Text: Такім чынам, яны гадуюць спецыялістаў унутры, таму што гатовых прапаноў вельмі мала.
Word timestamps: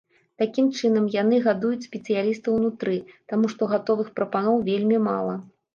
Такім 0.41 0.71
чынам, 0.79 1.05
яны 1.15 1.41
гадуюць 1.47 1.87
спецыялістаў 1.89 2.51
унутры, 2.63 2.97
таму 3.35 3.45
што 3.55 3.61
гатовых 3.77 4.13
прапаноў 4.21 4.63
вельмі 4.73 4.97
мала. 5.13 5.43